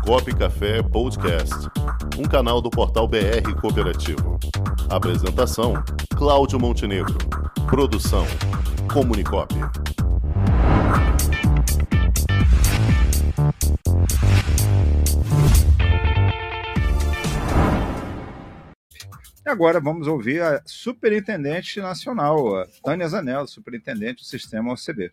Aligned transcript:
Cop 0.00 0.34
Café 0.34 0.82
Podcast, 0.82 1.54
um 2.18 2.24
canal 2.24 2.60
do 2.62 2.70
portal 2.70 3.06
BR 3.06 3.54
Cooperativo. 3.60 4.38
Apresentação: 4.88 5.74
Cláudio 6.16 6.58
Montenegro. 6.58 7.16
Produção: 7.68 8.24
Comunicop. 8.92 9.54
E 19.44 19.50
agora 19.50 19.80
vamos 19.80 20.06
ouvir 20.08 20.42
a 20.42 20.62
Superintendente 20.64 21.80
Nacional, 21.80 22.56
a 22.56 22.66
Tânia 22.82 23.08
Zanello, 23.08 23.46
Superintendente 23.46 24.22
do 24.22 24.26
Sistema 24.26 24.72
OCB. 24.72 25.12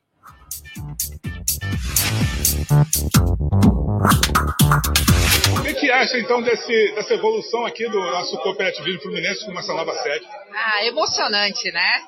O 5.58 5.62
que, 5.64 5.74
que 5.74 5.92
acha 5.92 6.18
então 6.18 6.42
desse, 6.42 6.92
dessa 6.94 7.14
evolução 7.14 7.66
aqui 7.66 7.88
do 7.90 8.00
nosso 8.00 8.38
cooperativismo 8.38 9.02
fluminense 9.02 9.46
com 9.46 9.58
essa 9.58 9.73
nova 9.73 9.94
sede? 9.94 10.26
Ah, 10.54 10.86
emocionante, 10.86 11.72
né? 11.72 12.04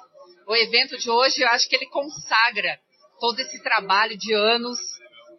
O 0.48 0.56
evento 0.56 0.98
de 0.98 1.10
hoje, 1.10 1.42
eu 1.42 1.48
acho 1.50 1.68
que 1.68 1.76
ele 1.76 1.88
consagra 1.88 2.78
todo 3.20 3.40
esse 3.40 3.62
trabalho 3.62 4.18
de 4.18 4.34
anos 4.34 4.78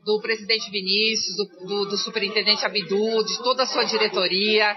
do 0.04 0.20
presidente 0.20 0.70
Vinícius, 0.70 1.36
do, 1.36 1.66
do, 1.66 1.84
do 1.90 1.98
superintendente 1.98 2.64
Abdu, 2.64 3.24
de 3.24 3.42
toda 3.42 3.62
a 3.62 3.66
sua 3.66 3.84
diretoria. 3.84 4.76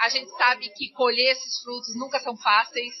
A 0.00 0.08
gente 0.08 0.30
sabe 0.36 0.68
que 0.76 0.92
colher 0.92 1.32
esses 1.32 1.62
frutos 1.62 1.94
nunca 1.96 2.20
são 2.20 2.36
fáceis, 2.36 2.94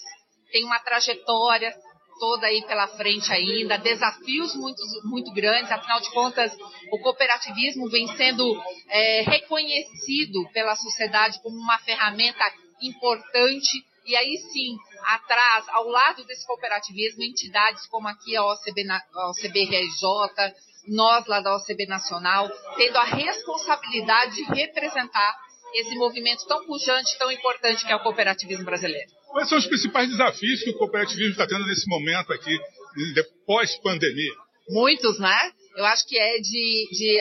tem 0.50 0.64
uma 0.64 0.78
trajetória, 0.80 1.74
toda 2.18 2.46
aí 2.46 2.62
pela 2.66 2.86
frente 2.88 3.32
ainda, 3.32 3.78
desafios 3.78 4.54
muito, 4.54 4.82
muito 5.04 5.32
grandes, 5.32 5.70
afinal 5.70 6.00
de 6.00 6.10
contas, 6.12 6.52
o 6.92 6.98
cooperativismo 6.98 7.88
vem 7.88 8.06
sendo 8.16 8.60
é, 8.88 9.22
reconhecido 9.22 10.48
pela 10.52 10.76
sociedade 10.76 11.40
como 11.42 11.56
uma 11.56 11.78
ferramenta 11.78 12.44
importante, 12.82 13.84
e 14.04 14.16
aí 14.16 14.36
sim, 14.52 14.76
atrás, 15.04 15.66
ao 15.68 15.88
lado 15.88 16.24
desse 16.24 16.46
cooperativismo, 16.46 17.22
entidades 17.22 17.86
como 17.86 18.08
aqui 18.08 18.36
a 18.36 18.44
OCB, 18.44 18.84
a 18.90 19.30
OCB 19.30 19.64
RJ, 19.64 20.54
nós 20.88 21.26
lá 21.26 21.40
da 21.40 21.54
OCB 21.56 21.86
Nacional, 21.86 22.48
tendo 22.76 22.96
a 22.96 23.04
responsabilidade 23.04 24.36
de 24.36 24.44
representar 24.44 25.47
esse 25.74 25.94
movimento 25.96 26.46
tão 26.46 26.64
pujante, 26.66 27.18
tão 27.18 27.30
importante 27.30 27.84
que 27.84 27.92
é 27.92 27.96
o 27.96 28.02
cooperativismo 28.02 28.64
brasileiro. 28.64 29.10
Quais 29.28 29.48
são 29.48 29.58
os 29.58 29.66
principais 29.66 30.08
desafios 30.08 30.62
que 30.62 30.70
o 30.70 30.78
cooperativismo 30.78 31.32
está 31.32 31.46
tendo 31.46 31.66
nesse 31.66 31.88
momento 31.88 32.32
aqui, 32.32 32.58
pós-pandemia? 33.46 34.32
Muitos, 34.70 35.18
né? 35.18 35.52
Eu 35.76 35.84
acho 35.86 36.06
que 36.06 36.18
é 36.18 36.38
de, 36.38 36.88
de, 36.90 37.20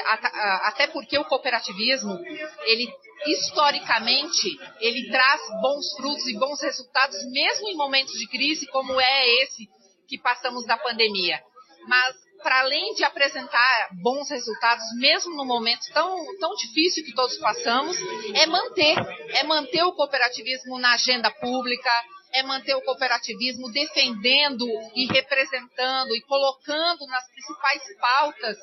até 0.64 0.88
porque 0.88 1.18
o 1.18 1.26
cooperativismo 1.26 2.20
ele 2.66 2.92
historicamente 3.28 4.58
ele 4.80 5.10
traz 5.10 5.42
bons 5.62 5.96
frutos 5.96 6.28
e 6.28 6.38
bons 6.38 6.62
resultados 6.62 7.18
mesmo 7.32 7.70
em 7.70 7.76
momentos 7.76 8.14
de 8.14 8.28
crise 8.28 8.68
como 8.68 9.00
é 9.00 9.44
esse 9.44 9.68
que 10.08 10.18
passamos 10.18 10.66
da 10.66 10.78
pandemia. 10.78 11.40
Mas 11.88 12.16
para 12.48 12.62
além 12.62 12.94
de 12.94 13.04
apresentar 13.04 13.90
bons 14.02 14.30
resultados, 14.30 14.86
mesmo 14.96 15.36
no 15.36 15.44
momento 15.44 15.82
tão, 15.94 16.16
tão 16.40 16.56
difícil 16.56 17.04
que 17.04 17.14
todos 17.14 17.38
passamos, 17.40 17.98
é 18.34 18.46
manter, 18.46 18.96
é 19.32 19.44
manter 19.44 19.84
o 19.84 19.92
cooperativismo 19.92 20.80
na 20.80 20.94
agenda 20.94 21.30
pública, 21.30 21.92
é 22.32 22.44
manter 22.44 22.74
o 22.74 22.82
cooperativismo 22.84 23.70
defendendo 23.70 24.66
e 24.96 25.08
representando 25.08 26.16
e 26.16 26.22
colocando 26.22 27.06
nas 27.08 27.30
principais 27.34 27.84
pautas 28.00 28.58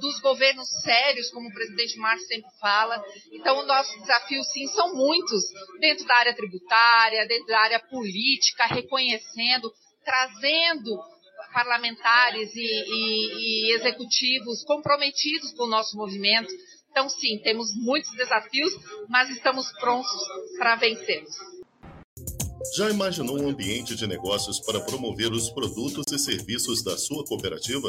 dos 0.00 0.18
governos 0.20 0.70
sérios, 0.82 1.30
como 1.30 1.50
o 1.50 1.52
presidente 1.52 1.98
Márcio 1.98 2.26
sempre 2.28 2.50
fala. 2.58 3.04
Então, 3.32 3.58
os 3.58 3.66
nossos 3.66 4.00
desafios, 4.00 4.50
sim, 4.50 4.66
são 4.68 4.94
muitos, 4.94 5.42
dentro 5.78 6.06
da 6.06 6.16
área 6.16 6.34
tributária, 6.34 7.28
dentro 7.28 7.48
da 7.48 7.60
área 7.60 7.80
política, 7.80 8.64
reconhecendo, 8.64 9.70
trazendo 10.02 11.15
parlamentares 11.56 12.54
e, 12.54 12.60
e, 12.60 13.70
e 13.70 13.74
executivos 13.76 14.62
comprometidos 14.64 15.54
com 15.54 15.64
o 15.64 15.66
nosso 15.66 15.96
movimento. 15.96 16.52
Então, 16.90 17.08
sim, 17.08 17.38
temos 17.42 17.68
muitos 17.74 18.10
desafios, 18.14 18.70
mas 19.08 19.30
estamos 19.30 19.66
prontos 19.80 20.20
para 20.58 20.76
vencê-los. 20.76 21.34
Já 22.76 22.90
imaginou 22.90 23.40
um 23.40 23.48
ambiente 23.48 23.96
de 23.96 24.06
negócios 24.06 24.60
para 24.60 24.80
promover 24.80 25.32
os 25.32 25.48
produtos 25.48 26.12
e 26.12 26.18
serviços 26.18 26.84
da 26.84 26.98
sua 26.98 27.24
cooperativa? 27.24 27.88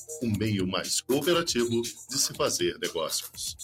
um 0.21 0.31
meio 0.37 0.67
mais 0.67 1.01
cooperativo 1.01 1.81
de 1.81 2.17
se 2.17 2.33
fazer 2.33 2.77
negócios. 2.79 3.57